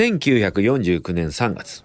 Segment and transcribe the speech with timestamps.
[0.00, 1.84] 1949年3月、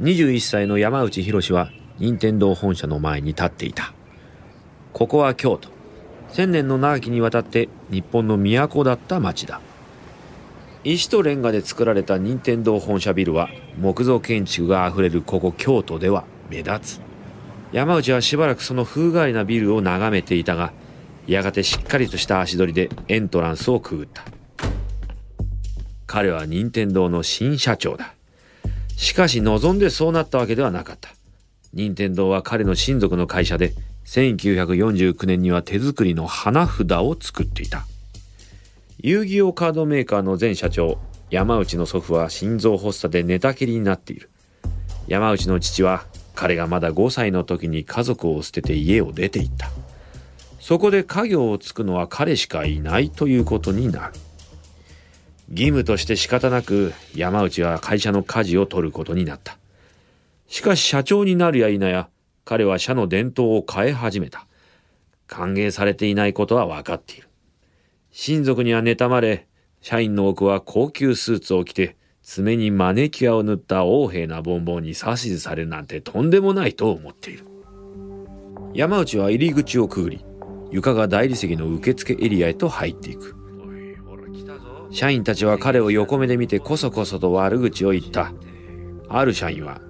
[0.00, 1.70] 21歳の山内博は
[2.00, 3.94] 任天堂本社の前に立っていた。
[4.92, 5.68] ここは京都。
[6.32, 9.60] 千年の長きにわたって日本の都だった町だ。
[10.82, 13.48] 石とレンガで作られた任天堂本社ビルは
[13.78, 17.00] 木造建築があふれるここ京都では目立つ。
[17.70, 20.72] 山内はしばらくその風変わりなビルを眺めていたが、
[21.28, 24.41] やがてしっかりとした足取りでエントランスをくぐった。
[26.12, 28.12] 彼は任天堂の新社長だ。
[28.98, 31.08] しかし望んでそうなったわけではなかった。
[31.72, 33.72] 任天堂は彼の親族の会社で
[34.04, 37.86] 1949年には手作りの花札を作っていた。
[38.98, 40.98] 遊戯王カードメーカーの前社長、
[41.30, 44.28] 山内の祖父は心臓発作で寝たきりになっている。
[45.06, 46.04] 山内の父は
[46.34, 49.70] 彼がまだ5歳の時に家族を捨てて家を出て行った。
[50.60, 54.12] そこで家業を継ぐのは彼しかいないということになる。
[55.52, 59.58] 義務として仕方なく山内は会社の舵を取ることになった。
[60.46, 62.08] しかし社長になるや否や
[62.46, 64.46] 彼は社の伝統を変え始めた。
[65.26, 67.28] 歓迎されていないことは分かっている。
[68.12, 69.46] 親族には妬まれ、
[69.82, 77.44] 社員の多くは高級スーツを着て爪にマネキュアを塗った横柄なボンボンに指図されるなんてとんでもないと思っている。
[78.72, 80.24] 山内は入り口をくぐり、
[80.70, 83.41] 床が大理石の受付エリアへと入っていく。
[84.92, 88.32] 社員たちは彼を横目で見てこそこそと悪口を言った。
[89.08, 89.80] ある社員は、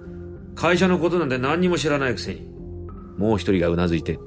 [0.55, 2.47] 会社のことなんて何にも知らないくせに。
[3.17, 4.17] もう一人がうなずいて、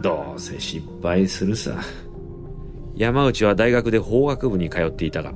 [0.00, 1.78] どうせ失敗するさ。
[2.96, 5.32] 山内は大学で法学部に通っていたが、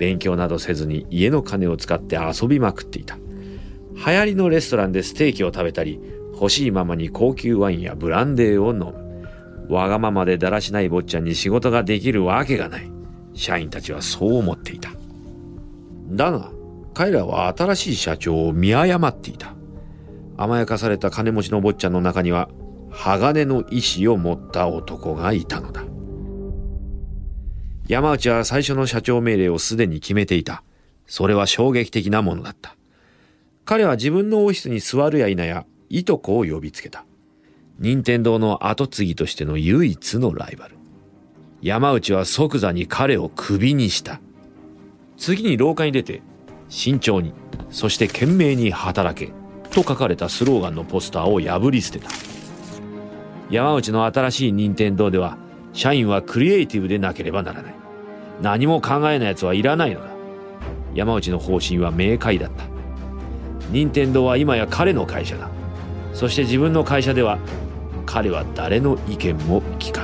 [0.00, 3.16] 勉強などせずに家の金を使って遊びまくっていた。
[3.16, 6.00] 流行りのレストランでステーキを食べたり、
[6.32, 9.72] 欲しいままに高級ワインやブランデーを飲む。
[9.72, 12.90] わがままでだらしない坊ちゃんに仕事ができるわけがない。
[13.34, 14.90] 社員たちはそう思っていた。
[16.10, 16.50] だが、
[16.94, 19.54] 彼らは新しい社長を見誤っていた。
[20.36, 22.48] 甘やかされた金持ちの坊ちゃんの中には、
[22.90, 25.84] 鋼の意志を持った男がいたのだ。
[27.88, 30.62] 山内は最初の社長命令をすでに決めていた。
[31.06, 32.76] それは衝撃的なものだった。
[33.64, 37.04] 彼は自分のオフィスに座るや否や、いとこを呼びつけた。
[37.78, 40.76] 任天堂の後継ぎとしての唯一のライバル。
[41.64, 44.20] 山内は即座に彼をクビにした。
[45.16, 46.20] 次に廊下に出て、
[46.68, 47.32] 慎重に、
[47.70, 49.32] そして懸命に働け、
[49.70, 52.10] と書かれたスローガンのポスターを破り捨てた。
[53.48, 55.38] 山内の新しい任天堂では、
[55.72, 57.74] 社員はクリエイティブでなければならない。
[58.42, 60.08] 何も考えない奴はいらないのだ。
[60.94, 62.64] 山内の方針は明快だった。
[63.70, 65.48] 任天堂は今や彼の会社だ。
[66.12, 67.38] そして自分の会社では
[68.04, 70.03] 彼は誰の意見も聞かな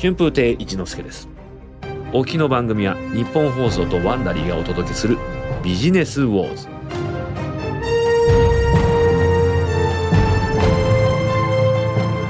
[0.00, 1.28] 春風亭一之輔です。
[2.12, 5.18] 沖の番組は日本放送とワンダリーがお届けする
[5.64, 6.68] ビジネスウォーズ。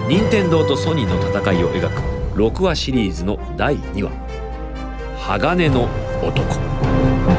[0.08, 2.00] 任天堂とソニーの戦いを描く
[2.38, 4.12] 6話シリーズの第2話
[5.18, 5.90] 鋼の
[6.22, 7.37] 男。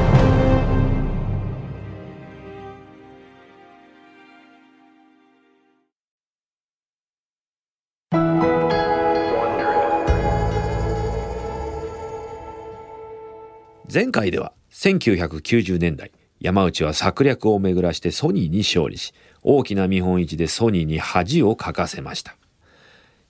[13.92, 19.12] 前回では1990年代山内は策略を巡らしてソニーに勝利し
[19.42, 22.36] 大きな見本市でソニーに恥をかかせました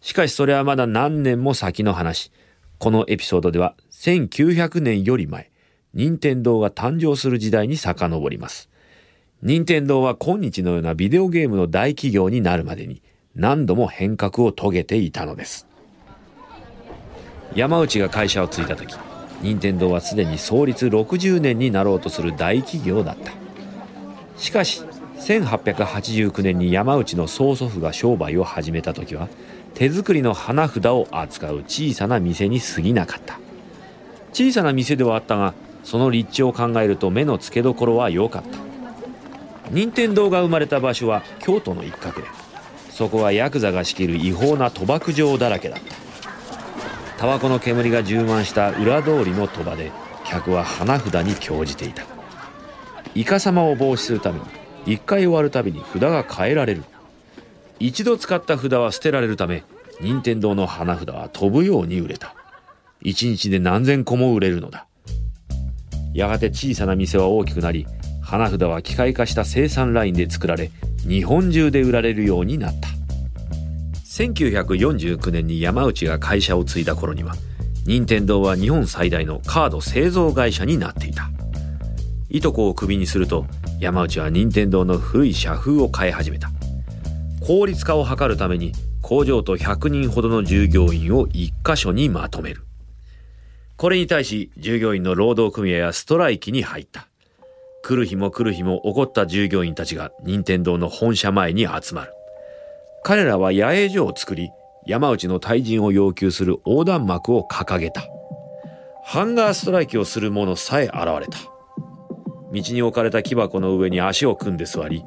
[0.00, 2.30] しかしそれはまだ何年も先の話
[2.80, 5.50] このエピソードでは1900年より前、
[5.92, 8.70] 任天堂が誕生する時代に遡ります。
[9.42, 13.02] 任天堂は今日のようなビデオゲームの大企業になるまでに
[13.34, 15.66] 何度も変革を遂げていたのです。
[17.54, 18.96] 山内が会社を継いだ時、
[19.40, 23.32] 任天堂はすでに創立60年になろうとする大企業だった。
[24.36, 24.82] しかし、
[25.18, 29.28] 1889年に山内の曽祖父が商売を始めた時は、
[29.74, 33.38] 手作りの花札を扱う小さな店に過ぎなかった。
[34.32, 38.58] 小さな店ではあったがその立地を考えると目の付けどころは良かった
[39.70, 42.28] 任天堂が生まれた場所は京都の一角で
[42.90, 46.09] そこはヤクザが仕切る違法な賭博場だらけだった
[47.20, 49.92] タバコの煙が充満した裏通りの賭場で
[50.24, 52.02] 客は花札に興じていた
[53.14, 54.46] イカサマを防止するために
[54.86, 56.82] 一回終わるたびに札が変えられる
[57.78, 59.64] 一度使った札は捨てられるため
[60.00, 62.34] 任天堂の花札は飛ぶように売れた
[63.02, 64.86] 一日で何千個も売れるのだ。
[66.12, 67.86] やがて小さな店は大きくなり、
[68.22, 70.70] 花札は機械化した生産ラインで作られ、
[71.06, 72.99] 日本中で売られるようになった。
[74.10, 77.36] 1949年に山内が会社を継いだ頃には
[77.86, 81.30] 任天堂は日本最大のカード製造会社になっていた。
[82.28, 83.46] いとこをクビにすると
[83.78, 86.50] 山内は任天堂の古い社風を変え始めた。
[87.46, 92.64] 効率化を図るために工場と100人ほどの従業員を1箇所にまとめる。
[93.76, 97.06] これに対し従業員の労働組合はストライキに入った。
[97.82, 102.12] 来る日も来る日も怒った従業員たちが任天堂の本社前に集まる。
[103.02, 104.50] 彼らは野営所を作り
[104.86, 108.02] 山内の退陣を要求する横断幕を掲げた。
[109.04, 111.38] ハンガーストライキをする者さえ現れた。
[112.52, 115.04] 道に置かれた木箱の上に足を組んで座り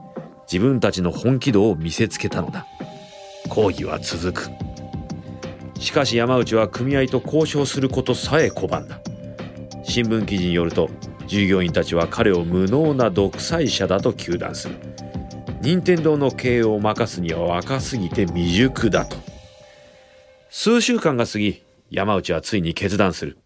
[0.52, 2.66] 自分たちの本気度を見せつけたのだ。
[3.50, 4.50] 抗議は続く。
[5.80, 9.00] しかし山内は組合と交渉することさえ拒んだ。
[9.84, 10.90] 新聞記事によると
[11.28, 14.93] 従業員たちは彼を無能な独裁者だと糾弾する。
[15.64, 19.16] 任天堂の経営を任すには若すぎて未熟だと。
[20.50, 23.38] 数週間が過ぎ山内はついに決断する。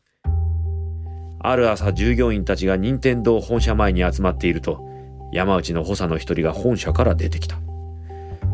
[1.40, 4.84] ある朝従業員たちが任天堂本社前に集まっていると
[5.32, 7.60] 山内の補佐の一人が本社から出てきた。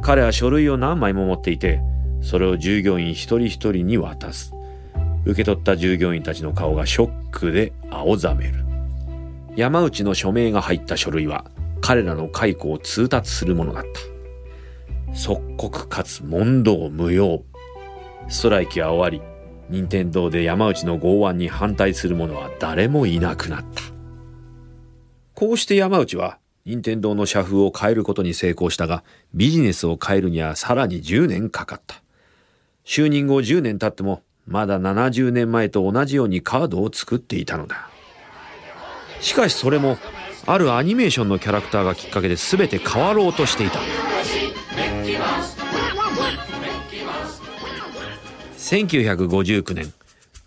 [0.02, 1.80] 彼は書類を何枚も持っていて
[2.22, 4.54] それを従業員一人一人に渡す。
[5.24, 8.66] 受け取った従業員たちの顔がショックで青ざめる。
[9.56, 11.46] 山内の署名が入った書類は
[11.84, 15.14] 彼らの解雇を通達するものだった。
[15.14, 17.44] 即刻かつ問答無用。
[18.30, 19.30] ストライキは終わり、
[19.70, 23.84] 任天堂で山内の剛腕に反対する者は誰もいなくなった。
[25.34, 29.04] こうして山内は任天堂の社風を変えることに成功したが、
[29.34, 32.02] ビジネスを変えるにはさらに10年かかった。
[32.86, 37.90] 就任後10年経っても、まだ70年前と同じようにカードを作っていたのだ。
[39.20, 39.98] しかしそれも
[40.46, 43.80] あるアニメーションのキャラクターがきっかけで全て変わろうとしていた。
[48.58, 49.94] 1959年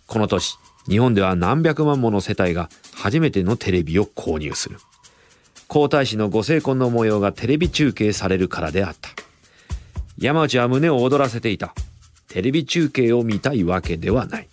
[0.07, 0.59] この年
[0.89, 4.79] 日本では何百万もの世帯が初めてのテレビを購入する。
[5.69, 9.11] 皇太子のご成婚の模様がテレビ中継されるからであった。
[10.19, 11.75] 山内は胸を躍らせていた。
[12.29, 14.49] テレビ中継を見たいわけではない。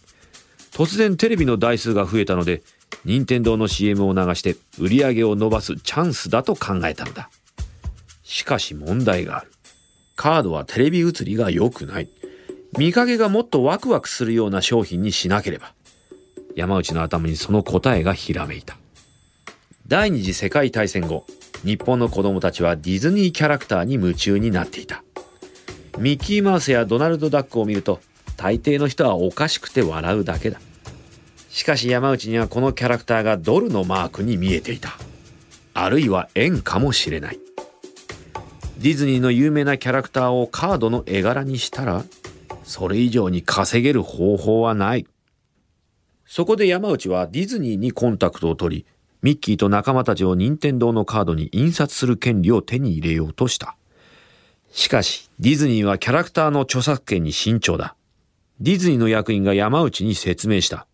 [0.71, 2.63] 突然テレビの台数が増えたので
[3.05, 7.29] 任天堂の CM を流して売り上げを伸ばすチャンスだと考えたのだ。
[8.23, 9.51] しかし問題がある。
[10.15, 12.09] カードはテレビ映りが良くない。
[12.77, 15.73] 見かけがもっとワクワクするような商品にしなければ。
[16.55, 18.77] 山内の頭にその答えがひらめいた。
[19.87, 21.25] 第二次世界大戦後、
[21.63, 25.03] 日本の子供たちはディズニーキャラクターに夢中になっていた。
[25.97, 27.99] ミッキーマウスやドナルド・ダックを見ると、
[28.37, 30.59] 大抵の人はおかしくて笑うだけだ。
[31.53, 34.97] しかし山内にはこのキャラクターがドルのマークに見えていた。
[35.75, 37.39] あるいは円かもしれない。
[38.79, 42.05] ディズニーの有名なキャラクターをカードの絵柄にしたら、
[42.63, 45.05] それ以上に稼げる方法はない。
[46.25, 48.85] そこで山内はディズニーにコンタクトを取り、
[49.21, 53.77] ミッキーと仲間たちを任天堂のカードに印刷する権利を手に入れようとした。
[54.71, 57.95] しかし、ディズニーはキャラクターの著作権に慎重だ。
[58.59, 60.87] ディズニーの役員が山内に説明した。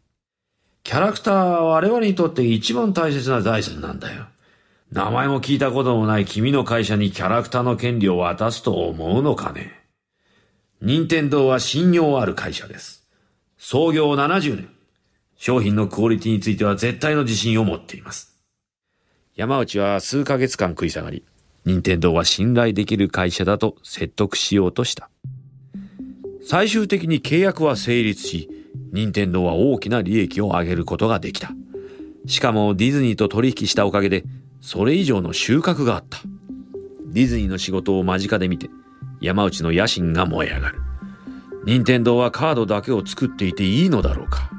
[0.90, 4.26] キャラクターは我々にとって一番大切な財産なんだよ。
[4.92, 9.72] 名前も聞いたこともない君の会社にキャラクターの権利を渡すと思うのかね。
[10.82, 13.08] 任天堂は信用ある会社です。
[13.60, 14.70] 創業70年。
[15.38, 18.40] 商品のクオリティについては絶対の自信を持っています。
[19.36, 21.24] 山内は数ヶ月間食い下がり、
[21.66, 25.12] 任天堂は信頼できる会社だと説得しようとした。
[26.42, 28.59] 最終的に契約は成立し、
[28.92, 31.52] 任天堂は大きな利益を上げることができた。
[32.26, 34.24] しかもディズニーと取引したおかげで、
[34.62, 36.20] それ以上の収穫があった。
[37.08, 38.70] ディズニーの仕事を間近で見て、
[39.22, 40.82] 山内の野心が燃え上がる。
[41.66, 44.50] 任天堂はカードだけを作っていていいのだろうか。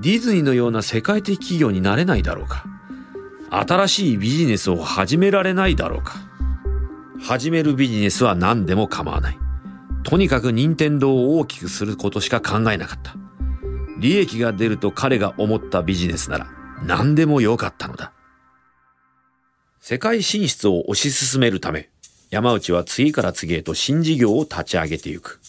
[0.00, 2.64] ディズニーのような世界的企業になれないだろうか。
[3.50, 6.14] 新しいビジネスを始められないだろうか。
[7.20, 9.38] 始めるビジネスは何でも構わない。
[10.02, 13.14] とにかく任天堂を大きくすることしか考えなかった。
[14.02, 16.48] 利益が出ると彼が思ったビジネスなら
[16.84, 18.12] 何でもよかったのだ。
[19.80, 21.88] 世界進出を推し進めるため、
[22.28, 25.40] 山内は次から次へと新事業を立ち上げていく。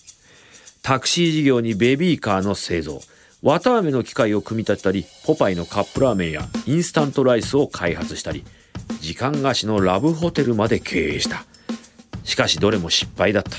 [0.84, 3.02] タクシー事業にベビーカーの製造、
[3.42, 8.44] 綿飴の機械を組み立てたり、ポパイのカップラーメンやインスタントライスを開発したり、
[9.02, 11.44] 時間貸しのラブホテルまで経営した。
[12.24, 13.52] しかしどれも失敗だった。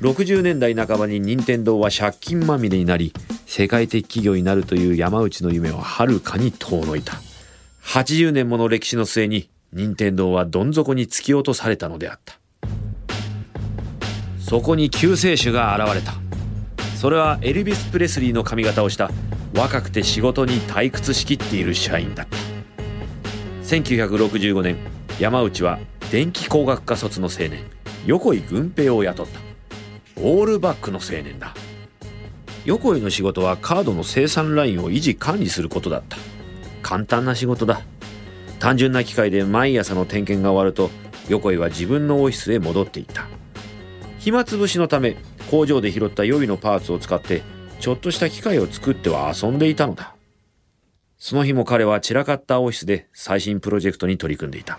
[0.00, 3.12] 60年代半ばに任天堂は借金まみれになり、
[3.52, 7.16] 世界的企業になるという山内の夢ははるかに遠のいた。
[7.82, 12.38] 80年もの歴史の末に、任天堂はどん底に突き落とされたのであった。
[14.52, 16.12] そこに救世主が現れた
[16.96, 19.10] それはエルビス・プレスリーの髪型をした
[19.54, 22.36] 若くて仕事に退屈しきっている社員だった
[23.64, 24.76] 1965年
[25.18, 25.78] 山内は
[26.10, 27.64] 電気工学科卒の青年
[28.04, 29.40] 横井軍平を雇った
[30.20, 31.54] オールバックの青年だ
[32.64, 36.16] 横井の仕事はカードの生産ラインを維持管理することだった。
[36.80, 37.82] 簡単な仕事だ。
[38.60, 40.90] 単純な機械で毎朝の点検が終わると
[41.28, 43.26] 横井は自分のオフィスへ戻っていった。
[44.18, 45.16] 暇つぶしのため
[45.50, 47.42] 工場で拾った予備のパーツを使って
[47.80, 50.14] ちょっとした機械を作っては遊んでいたのだ。
[51.18, 54.78] その日も彼は散らかったオフィスで最新プロジェクトに取り組んでいた。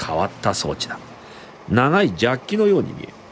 [0.00, 0.98] 変わった装置だ。
[1.68, 3.23] 長いジャッキのように見える。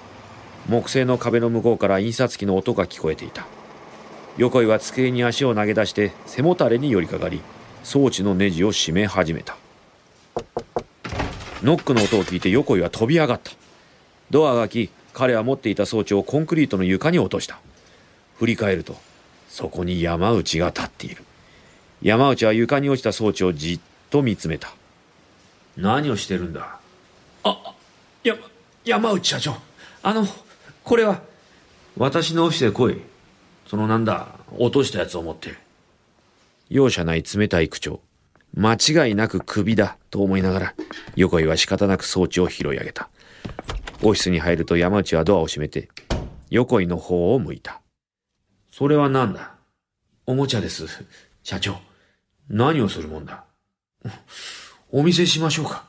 [0.68, 3.46] 木製の壁の向こうから印刷機の音が聞こえていた。
[4.38, 7.42] 横井は机に足を投げ出して背もたれに寄りかかり
[7.84, 9.56] 装置のネジを締め始めた。
[11.62, 13.50] ノックの音を聞いて横井は飛び上がった。
[14.30, 17.58] ドアが開き彼は持っていた装置をコンクリートの床に落とした。
[18.38, 18.96] 振り返ると
[19.48, 21.22] そこに山内が立っている。
[22.00, 24.72] 山内は床に落ちた装置をじっと見つめた。
[25.76, 26.78] 何をしてるんだ？
[27.44, 27.74] あ
[28.24, 28.34] や
[28.84, 29.56] 山内社長。
[30.02, 30.26] あの
[30.84, 31.22] これは？
[31.96, 33.00] 私のオフィスへ来い。
[33.66, 34.28] そのなんだ？
[34.58, 35.54] 落としたやつを持って。
[36.68, 38.00] 容赦ない冷たい口調。
[38.54, 39.96] 間違いなく首だ。
[40.10, 40.74] と思いながら
[41.16, 43.08] 横井は仕方なく装置を拾い上げた。
[44.02, 45.88] オフィスに入ると山内はドアを閉めて
[46.50, 47.80] 横井の方を向いた。
[48.70, 49.54] それは何だ？
[50.26, 50.86] おもちゃです
[51.42, 51.76] 社長。
[52.48, 53.44] 何をするもんだ？
[54.90, 55.84] お見せしましょうか。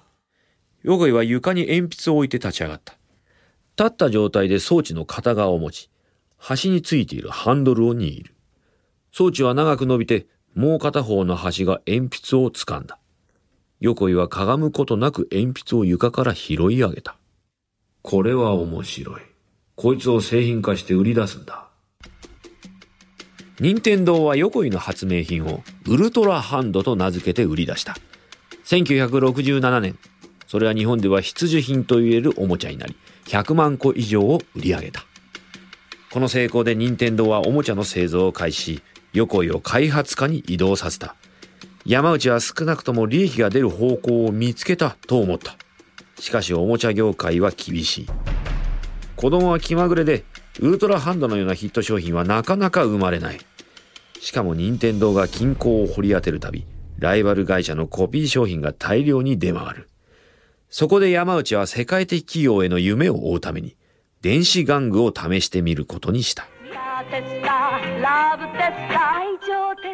[0.83, 2.93] 横井は床に鉛筆を置いて立ち上がった
[3.77, 5.89] 立った状態で装置の片側を持ち
[6.37, 8.35] 端についているハンドルを握る。
[9.11, 12.99] 装置は長く伸びてもう片方の端が鉛筆を掴んだ。
[13.79, 17.15] 横井はかがむことなく鉛筆を床から拾い上げた。
[18.01, 19.21] これは面白い。
[19.75, 21.69] こいつを製品化して売り出すんだ。
[23.59, 27.95] 任天堂は横井の発明品をウルトラハンドと名付けて売り出した。
[28.65, 29.97] 1967年
[30.47, 35.05] それは日本では必需品と言えるおもちゃになり100万個以上を売り上げた。
[36.11, 41.15] この成功で任天堂はおもちゃの製造を開始し横井を開発化に移動させた。
[41.85, 45.55] 山内は少なくとも利益が出る方向を見つけたと思った。
[46.19, 48.07] しかしおもちゃ業界は厳しい。
[49.15, 50.23] 子供は気まぐれで
[50.59, 53.39] ウルトラハンドのようなヒット商品はなかなか生まれない。
[54.19, 56.65] しかも任天堂が均衡を掘り当てるたび
[56.99, 59.89] ライバル会社のコピー商品が大量に出回る。
[60.75, 63.77] そこで山内は世界的企業への夢を追うために
[64.21, 66.47] 電子玩具を試してみることにした。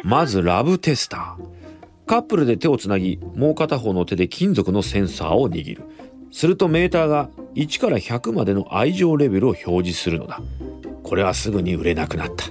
[0.02, 2.06] まずラブテスター。
[2.06, 5.82] カップルで手をつなぎもう片方の手で金属のセンサーを握る。
[6.32, 10.40] するとメーターが1から100までの愛情レベルを表示するのだ。
[11.02, 12.46] これはすぐに売れなくなった。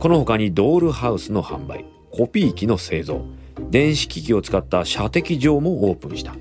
[0.00, 3.24] この他にドールハウスの販売コピー機の製造
[3.70, 6.34] 電子機器を使った射的場もオープンした。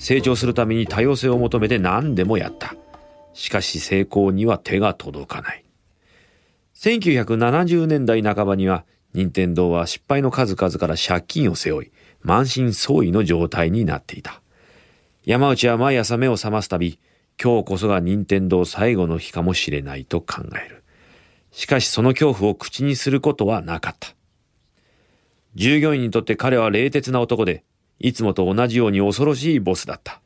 [0.00, 2.74] 成長するために多様性を求めて何でもやった
[3.32, 5.64] しかし成功には手が届かない
[6.74, 11.92] 1970年代半ばには任天堂は失敗の数々から借金を背負い
[12.22, 14.40] 満身創痍の状態になっていた
[15.26, 16.98] 山内は毎朝目を覚ますたび、
[17.42, 20.82] 今日こそが任天堂最後の日かもしれないと考える。
[21.52, 24.14] しかしその恐怖を口にすることはなかった。
[25.54, 27.64] 従業員にとって彼は冷徹な男で、
[28.00, 30.20] いつもと同じように恐ろしいボスだった。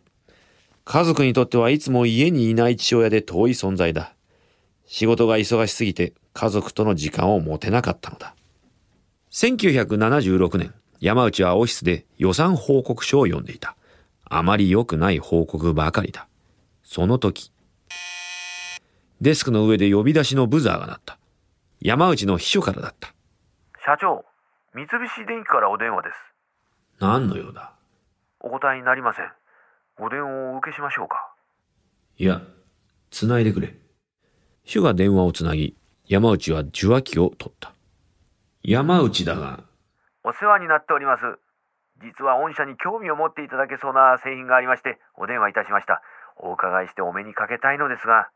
[0.84, 4.14] 家族にとってはいつも家にいない父親で遠い存在だ。
[4.86, 8.34] 仕事が忙しすぎて家族との時間を持てなかったのだ。
[9.32, 13.76] 1976年、山内はオフィスで予算報告書を読んでいた。
[14.24, 16.28] あまり良くない報告ばかりだ。
[16.82, 17.50] その時、
[19.20, 21.18] デスクの上で呼び出しのブザーが鳴った。
[21.80, 23.14] 山内の秘書からだった。
[23.84, 24.24] 社長、
[24.74, 26.33] 三菱電機からお電話です。
[27.00, 27.72] 何の用だ？
[28.40, 29.30] お答えになりません。
[29.98, 31.34] ご電話をお受けしましょうか。
[32.18, 32.40] いや、
[33.10, 33.74] 繋いでくれ。
[34.62, 37.72] 秘書が電話をつなぎ、山内は受話器を取った。
[38.62, 39.60] 山内だが。
[40.22, 41.22] お世話になっております。
[42.02, 46.02] 実は御社に興味を持っていただけそうな製品がありましてお電話いたしました
[46.36, 48.28] お伺いしてお目にかけたいのですが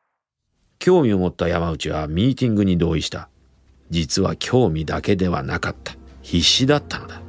[0.78, 3.28] 興味を持った山内はミーティングに同意した
[3.90, 7.20] 実は興味だけではなかった必死だったのだ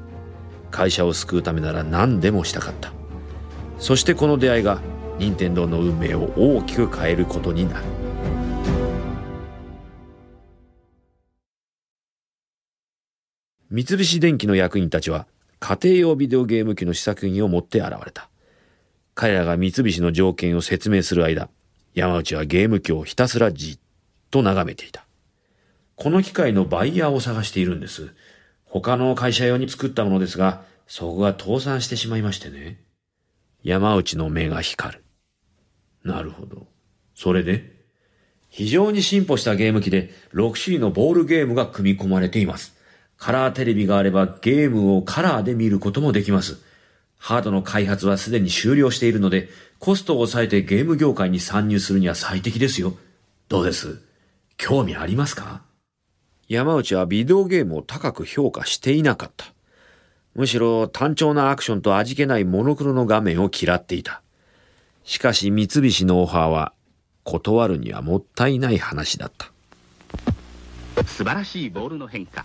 [0.71, 2.91] 会社を救うためなら何でもしたかった
[3.79, 4.81] そしてこの出会いが
[5.17, 7.85] 任天堂の運命を大きく変えることになる
[13.69, 15.27] 三菱電機の役員たちは
[15.59, 18.29] 家庭用ビデオゲーム機の試作品を持って現れた。
[19.13, 21.49] 彼らが三菱の条件を説明する間、
[21.93, 23.79] 山内はゲーム機をひたすらじっ
[24.31, 25.05] と眺めていた。
[25.95, 28.13] この機械のバイヤーを探しているんです。
[28.69, 32.81] 他の会社用に作ったものですが、そこが倒産してしまいましてね。
[33.63, 35.03] 山内の目が光る。
[36.03, 36.67] なるほど。
[37.13, 37.77] それで
[38.49, 42.75] 非常に進歩したゲーム機で6種類のボールゲームが組み込まれています。
[43.17, 46.63] カラーテレビがあればゲームをカラーで見ることもできます。
[47.17, 52.95] ハードの開発はすでに終了しているので、コストを抑えてゲーム業界に参入するには最適ですよ。
[53.49, 54.01] どうです？
[54.55, 55.63] 興味ありますか？
[56.49, 59.45] 山内はビデオゲームを高く評価していなかった。
[60.33, 64.21] むしろ単調なアクションと味気ないモノクロの画面を嫌っていた。
[65.03, 66.73] しかし三菱のオファーは
[67.23, 69.51] 断るにはもったいない話だった。
[71.05, 72.43] 素晴らしいボールの変化。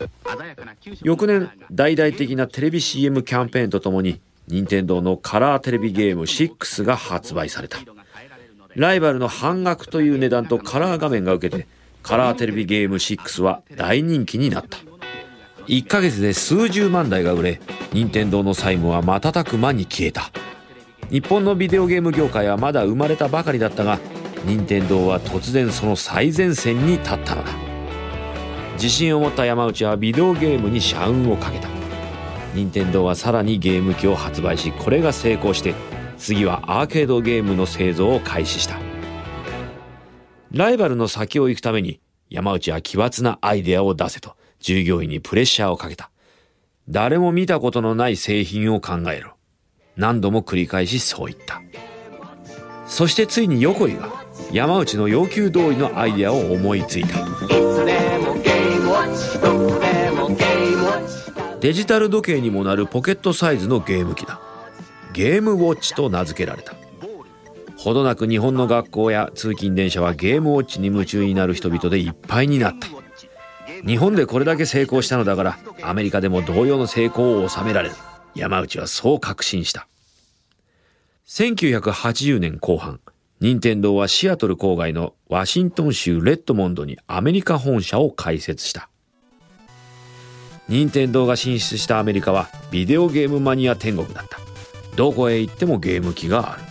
[1.03, 7.79] 翌年、大々的なテレビ CM キャンペーンとともに、任天堂のカラーテレビゲーム6が発売された。
[8.77, 11.67] ライバルの半額という値段とカラー画面が受けて、
[12.05, 14.77] カラーテレビゲーム6は大人気になった。
[15.69, 17.61] 1ヶ月で数十万台が売れ、
[17.95, 20.31] 任天堂の債務は瞬く間に消えた。
[21.11, 23.99] 日本のビデオゲーム業界はまだ生まれたばかりだったが、
[24.45, 27.53] 任天堂は突然その最前線に立ったのだ。
[28.75, 31.69] 自信を持った山内はビデオゲームに社運をかけた。
[32.55, 35.75] 任天堂はさらにゲーム機を発売し、これが成功して、
[36.19, 38.94] 次はアーケードゲームの製造を開始した。
[40.55, 46.13] ライバルの先を行くために、山内は奇抜なアイデアを出せと、従業員にプレッシャーをかけた。
[46.89, 49.33] 誰も見たことのない製品を考えろ。
[49.97, 51.61] 何度も繰り返しそう言った。
[52.87, 57.17] そしてついに横井が山内の要求通りのアイデアを思いついた。
[61.61, 64.41] デジタル時計にもなるポケットサイズのゲーム機だ。
[65.13, 66.77] ゲームウォッチと名付けられた。
[67.77, 72.89] ほどなく日本の学校や通勤電車はゲームウォッチに夢中になる人々でいっぱいになった。
[73.87, 77.95] 日本でこれだけ成功したのだからアメリカでも同様の成功を収められる。
[78.35, 79.87] 山内はそう確信した。
[81.27, 83.01] 1980年後半、
[83.41, 88.89] 任天堂はシアトル郊外のワシントン州レッドモンドにアメリカ本社を開設した。
[90.69, 94.39] 任天堂が進出したアメリカはビデオゲームマニア天国だった。
[94.97, 96.63] どこへ行ってもゲーム機がある。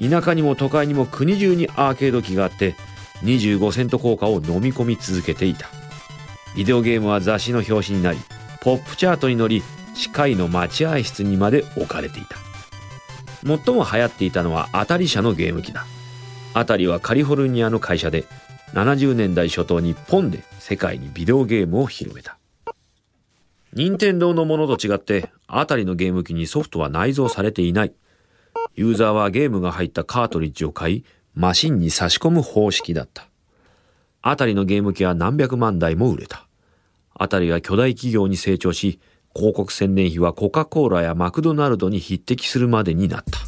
[0.00, 2.74] 田舎にも都会にも国中にアーケード機があって
[3.22, 5.68] 25セント効果を飲み込み続けていた。
[6.56, 8.18] ビデオゲームは雑誌の表紙になり
[8.60, 9.62] ポップチャートに乗り
[9.94, 12.36] 歯科医の待合室にまで置かれていた。
[13.44, 15.86] 最も流行っていたのは当たり社のゲーム機だ。
[16.54, 18.24] 当たりはカリフォルニアの会社で
[18.72, 22.38] 70年代初頭日本で世界にビデオゲームを広めた。
[23.72, 27.92] 任天堂のものと違って当たりのゲーム機にソフトは内蔵されていない。
[28.74, 33.28] ユーザーはゲームが入ったカートリッジを買い、マシンに差し込む方式だった。
[34.22, 36.46] あたりのゲーム機は何百万台も売れた。
[37.14, 39.00] あたりは巨大企業に成長し、
[39.34, 43.38] 広告宣伝費はコカ・コーラやマクドナルドに匹敵するまでになった。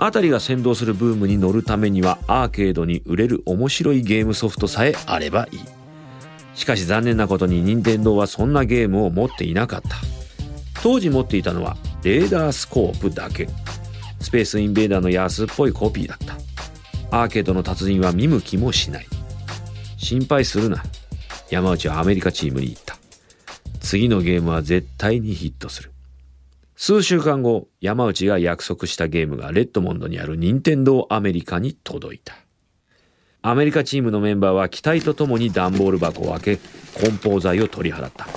[0.00, 5.60] あたりが先導するブームに乗るためにはアーケードに売れる面白いゲームソフトさえあればいい。
[6.54, 9.96] しかし残念なことに任天堂はそんなゲームを持っていなかった。
[10.82, 13.48] 当時持っていたのはレーダースコープだけ。
[14.20, 16.34] スペースインベーダーの安っぽいコピーだった。
[17.10, 19.06] アーケードの達人は見向きもしない。
[19.96, 20.82] 心配するな。
[21.50, 22.96] 山内はアメリカチームに行った。
[23.80, 25.92] 次のゲームは絶対にヒットする。
[26.76, 32.34] 数週間後、山内が約束したゲームがレッドモンドにある任天堂アメリカに届いた。
[33.42, 36.58] アメリカチームのメンバーは期待とともに段ボール箱を開け、
[37.00, 38.28] 梱包材を取り払った。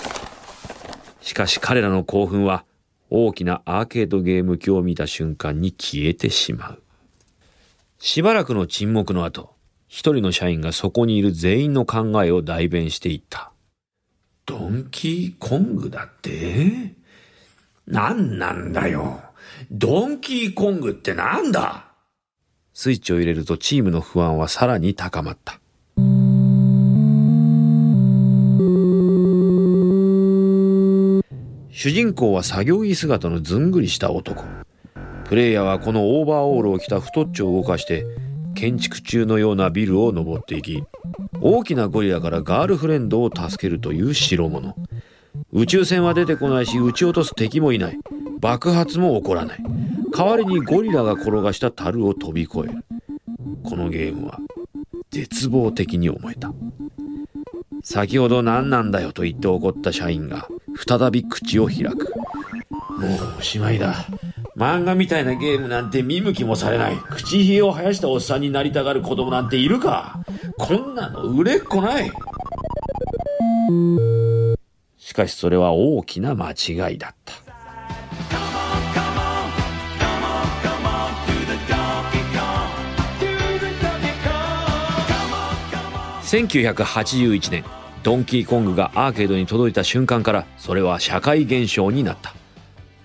[1.21, 2.65] しかし彼らの興奮は
[3.13, 6.81] 大きなアーケードゲーム機を見た瞬間に消えてしまう。
[7.99, 9.53] しばらくの沈黙の後、
[9.89, 13.51] 一人の社員がそこにいる全員の考えを代弁していった。
[14.45, 16.93] ドンキーコングだって？
[17.85, 19.21] 何なんだよ。
[19.69, 21.87] ドンキーコングってなんだ？
[22.73, 25.59] スイッチを入れるとチームの不安はさらに高まった。
[31.73, 34.43] 主人公は作業着姿のずんぐりした男。
[35.23, 38.05] プレイヤーはこのオーバーオールを着た太っちょを動かして
[38.53, 40.83] 建築中のようなビルを登っていき
[41.39, 44.75] 大きなゴリラからガールフレンドを助けるという代物。
[45.53, 47.99] 宇宙船は出てこないし撃ち落とす敵もいない。
[48.41, 49.63] 爆発も起こらない。
[50.13, 52.83] 代わりにゴリラが転がした樽を飛び越える。
[53.63, 54.39] このゲームは
[55.09, 56.53] 絶望的に思えた。
[57.81, 62.13] 先ほど何なんだよと言って怒った社員が再び口を開く。
[62.99, 64.05] もうおしまいだ。
[64.57, 66.97] 漫画みたいなゲームなんて見向きもされない。
[66.97, 70.19] 口ひげを生やしたおっさんになりたがる子供なんているか
[70.57, 72.11] こんなの売れっこない。
[74.97, 77.33] しかしそれは大きな間違いだった。
[86.31, 87.65] 1981年
[88.03, 92.33] ドンキーコングがアーケードに届いた瞬間からそれは社会現象になった。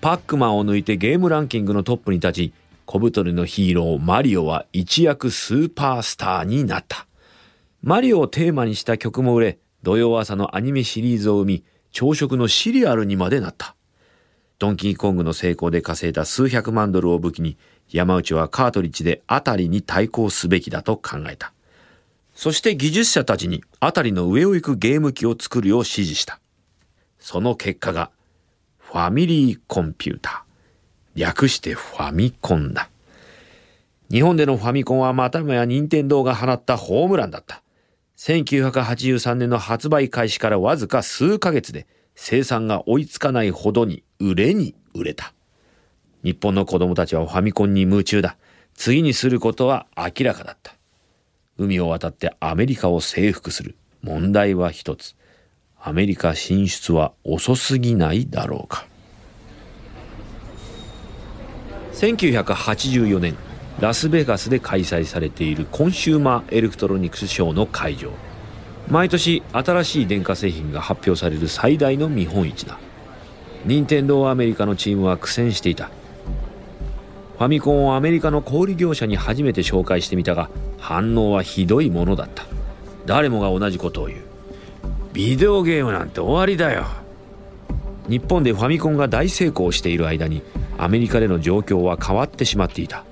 [0.01, 2.53] パックマンを抜いてゲームランキングのトップに立ち
[2.85, 7.05] 小太りのヒーローマリオは一躍スーパースターになった。
[7.83, 13.75] マリオをテーマにした曲も売れ土曜朝のアニメシリーズを生み朝食のシリアルにまでなった。
[14.57, 17.57] ドンキーコングの成功で稼いだ数百万ドルを武器に
[17.89, 21.53] 山内はカートリッジであたりに対抗すべきだと考えた。
[22.37, 26.39] そして技術者たちに辺りの上を行くゲーム機を作るよう指示した。
[27.17, 28.11] その結果が、
[28.77, 31.19] ファミリーコンピューター。
[31.19, 32.91] 略してファミコンだ。
[34.11, 37.63] 日本でのファミコンはまたもや任天堂が放ったホームランだった。
[38.17, 45.33] 1983年の発売開始からわずか数ヶ月で生産が追いつかないほどに売れに売れた。
[46.23, 48.37] 日本の子供たちはファミコンに夢中だ。
[48.75, 50.76] 次にすることは明らかだった。
[51.57, 53.75] 海を渡ってアメリカを征服する。
[54.01, 55.15] 問題は一つ。
[55.79, 58.85] アメリカ進出は遅すぎないだろうか。
[61.93, 63.35] 1984年、
[63.79, 68.11] ラスベガスで開催されているコンシューマーエレクトロニクスショーの会場。
[68.89, 72.79] 毎年新しい電化製品が発表される最大の見本市だ。
[73.65, 75.89] 任天堂アメリカのチームは苦戦していた。
[77.37, 82.45] ファミコンをアメリカの小売業者に初めて紹介してみたが反応はひどいものだった。
[83.05, 84.19] 誰もが同じことを言う。
[85.13, 86.85] ビデオゲームなんて終わりだよ。
[88.07, 90.41] 日本でファミコンが大成功している間に
[90.77, 93.03] アメリカでの状況は変わってしまっていた。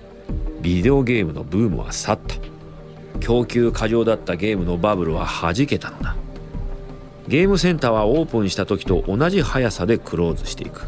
[0.62, 2.36] ビデオゲームのブームは去った。
[3.20, 6.16] 供給過剰だったゲームのバブルは弾けたのだ。
[7.28, 10.88] ゲームセンターはオープンした時と同じ速さでクローズしていく。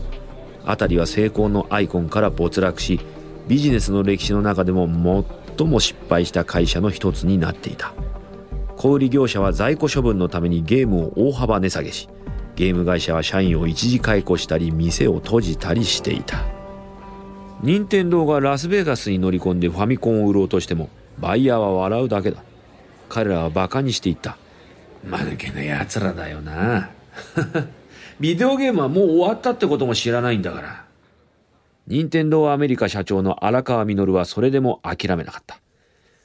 [0.66, 3.00] 辺りは成功のアイコンから没落し
[3.48, 4.88] ビジネスの歴史の中でも
[5.58, 7.94] 最も失敗した会社の一つになっていた。
[8.76, 12.08] 小売業者は在庫処分のためにゲームを大幅値下げし
[12.58, 16.44] ゲーム会社は社員を一時解雇したり店を閉じたりしていた。
[17.62, 22.44] 任天堂がラスベガスに乗り込んでファミコンを売ろうとしてもバイヤーは笑うだけだ。
[23.10, 24.38] 彼らはバカにしていった。
[25.04, 26.90] 間抜けな奴らだよな。
[28.20, 30.87] ビデオゲームはもう終わったってことも知らないんだから。
[31.88, 35.62] 任天堂アメリカ社長の荒川実はそれでも諦めなかった。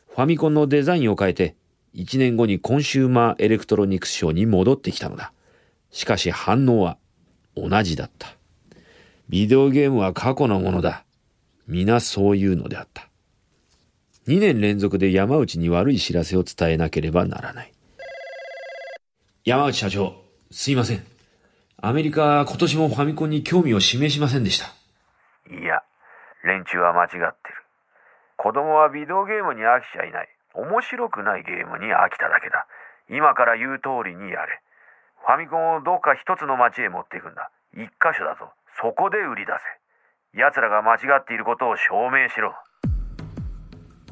[0.08, 1.54] ファミコンのデザインを変えて、
[1.94, 5.32] 1年後にコンシューマーエレクトロニクスショーに戻ってきたのだ。
[5.90, 6.98] しかし反応は
[7.56, 8.36] 同じだった。
[9.28, 11.04] ビデオゲームは過去のものだ。
[11.68, 13.08] 皆そういうのであった。
[14.26, 17.72] 2年連続で山内に悪い知らせを伝えなければならない。
[19.44, 20.16] 山内社長、
[20.50, 21.04] すいません。
[21.76, 24.81] アメリカ今年もファミコンに興味を示しませんでした。
[25.50, 25.82] いや、
[26.44, 27.32] 連中は間違ってる。
[28.36, 30.28] 子供はビデオゲームに飽きちゃいない。
[30.54, 32.66] 面白くないゲームに飽きただけだ。
[33.08, 34.60] 今から言う通りにやれ。
[35.24, 37.50] ファミコンをどっか一つの街へ持っていくんだ。
[37.74, 38.52] 一箇所だぞ。
[38.80, 40.38] そこで売り出せ。
[40.38, 42.54] 奴らが間違っていることを証明しろ。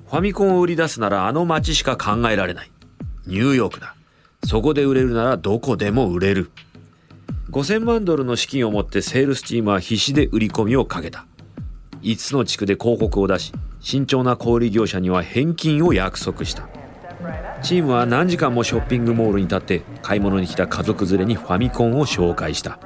[0.08, 2.70] ファミコンを売り出すならあの街しか考えられない。
[3.26, 3.94] ニューヨークだ。
[4.44, 6.50] そこで売れるならどこでも売れる。
[7.50, 11.26] 5000万ドルの資金を持ってセールスチームは必死で売り込みをかけた。
[12.02, 16.68] 5つの地区で広告を出し、慎重な小売業者には返金を約束した。
[17.60, 22.78] チームは何時間もショッピングモールに立って買い物に来た家族連れにファミコンを紹介した。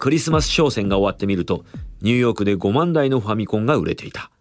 [0.00, 1.64] クリスマス商戦が終わってみると、
[2.02, 4.32] ニューヨークで5万台のファミコンが売れていた。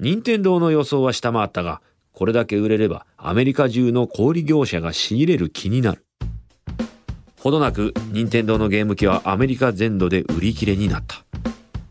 [0.00, 1.82] 任天堂の予想は下回ったが、
[2.12, 6.04] これだけ売れればアメリカ中の小売業者が仕入れる気になる。
[7.44, 11.22] ほどなく任天堂のゲーム機はアメリカ全土で売り切れになった。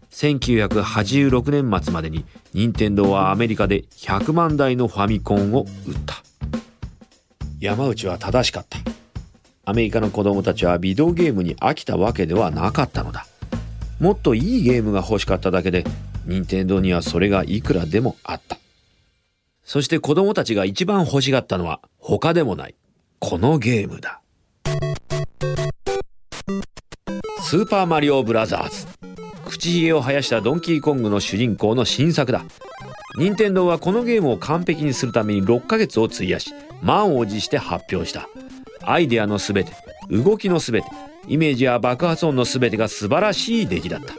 [0.10, 6.16] 1986年末までに任天堂はアメリカで100万台のファミコンを売った。
[7.60, 8.80] 山内は正しかった。
[9.64, 13.28] アメリカの子供たちはビデオゲームに飽きたわけではなかったのだ。
[14.00, 15.84] もっといいゲームが欲しかっただけで
[16.26, 18.58] 任天堂にはそれがいくらでもあった。
[19.64, 22.76] そして子供たちが一番欲しがったのは他でもない
[23.20, 24.23] このゲームだ。
[27.54, 28.88] スーパーマリオブラザーズ。
[29.46, 32.44] 口ひげを生やしたドンキーコングの主人公の新作だ。
[33.20, 38.28] 任天堂はこのゲームを完璧にするために6ヶ月を費やし満を持して発表した。
[38.82, 39.72] アイデアの全て
[40.10, 40.88] 動きの全て
[41.28, 44.16] イメージや爆発音の全てが素晴らしい出来だった。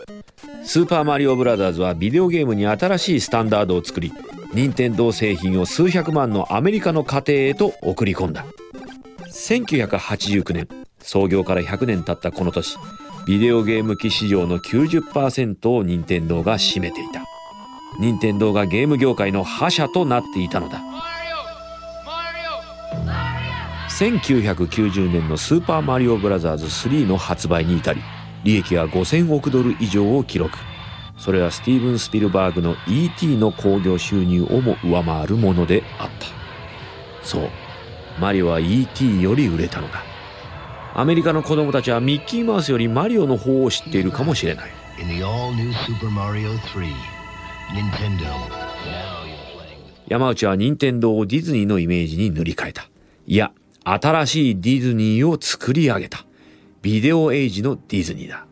[0.64, 4.12] スーパーマリオブラザーズはビデオゲームに新しいスタンダードを作り
[4.52, 8.46] 任天堂製品を数百万のアメリカの家庭へと送り込んだ。
[9.26, 10.68] 1989年
[11.00, 12.78] 創業から100年経ったこの年
[13.26, 17.24] ビデオゲーム機市場の90%を任天堂が占めていた
[17.98, 20.82] 任天堂がゲーム業界の覇者となっていたのだ
[23.88, 28.02] 1990年の「スーパーマリオブラザーズ3」の発売に至り
[28.42, 30.58] 利益は5000億ドル以上を記録
[31.16, 33.36] それはスティーブン・スピルバーグの E.T.
[33.36, 36.26] の興行収入をも上回るものであった
[37.22, 37.50] そう
[38.20, 39.22] マリオは E.T.
[39.22, 40.13] より売れたのだ
[40.96, 44.70] アメリカの子供たちはミッキーマウスよりマリオの方を知っているかもしれない。
[50.06, 52.88] 山内は任天堂をディズニーのイメージに塗り替えた。
[53.26, 53.50] いや
[53.82, 56.24] 新しいディズニーを作り上げた。
[56.80, 58.46] ビデオエイジのディズニーだ。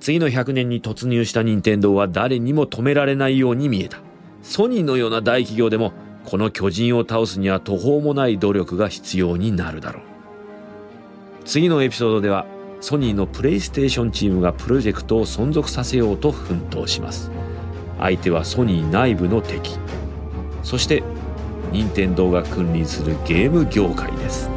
[0.00, 3.98] 次の100年に突入した任天堂は誰にも止められないように見えた。
[4.42, 5.92] ソニーのような大企業でも
[6.24, 10.11] この巨人を倒すには途方もない努力が必要になるだろう
[11.44, 12.46] 次のエピソードでは
[12.80, 17.30] ソニーのプレイステーションチームがプロジェクトを存続させようと奮闘します。
[17.98, 19.78] 相手はソニー内部の敵。
[20.62, 21.02] そして
[21.70, 24.50] 任天堂が君臨するゲーム業界です。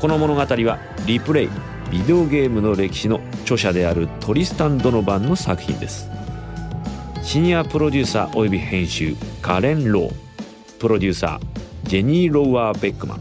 [0.00, 1.48] この物語はリプレイ
[1.90, 6.11] ビデオゲームの歴史の著者であるトリスタン・ドノバンの作品です。
[7.22, 10.12] シニアプロデューサーおよび編集カレン・ロー。
[10.80, 13.20] プロデューサージェニー・ローワー・ベックマン。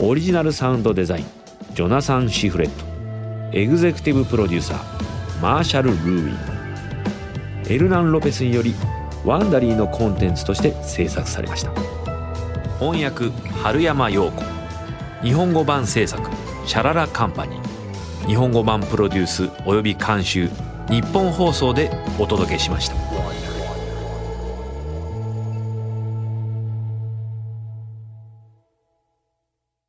[0.00, 1.24] オリジナルサウンドデザイン
[1.72, 3.56] ジョナサン・シフレット。
[3.56, 7.72] エグゼクティブプロデューサーマーシャル・ルーウィン。
[7.72, 8.74] エルナン・ロペスにより
[9.24, 11.70] ワンダリーのコンテンツとして制作されました。
[12.80, 13.30] 翻訳
[13.62, 14.42] 春山陽子。
[15.22, 16.28] 日本語版制作
[16.66, 18.26] シャララカンパニー。
[18.26, 20.50] 日本語版プロデュースおよび監修
[20.90, 23.09] 日本放送でお届けしました。